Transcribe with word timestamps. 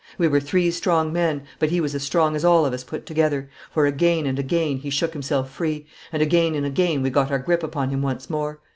We 0.17 0.27
were 0.27 0.39
three 0.39 0.71
strong 0.71 1.13
men, 1.13 1.43
but 1.59 1.69
he 1.69 1.79
was 1.79 1.93
as 1.93 2.01
strong 2.01 2.35
as 2.35 2.43
all 2.43 2.65
of 2.65 2.73
us 2.73 2.83
put 2.83 3.05
together, 3.05 3.51
for 3.69 3.85
again 3.85 4.25
and 4.25 4.39
again 4.39 4.77
he 4.77 4.89
shook 4.89 5.13
himself 5.13 5.51
free, 5.51 5.85
and 6.11 6.23
again 6.23 6.55
and 6.55 6.65
again 6.65 7.03
we 7.03 7.11
got 7.11 7.29
our 7.29 7.37
grip 7.37 7.61
upon 7.61 7.91
him 7.91 8.01
once 8.01 8.27
more. 8.27 8.59